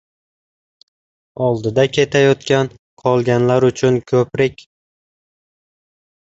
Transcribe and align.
•Oldida 1.47 1.85
ketayotgan— 1.97 2.71
qolganlar 3.03 3.67
uchun 3.69 4.01
ko‘prik. 4.13 4.65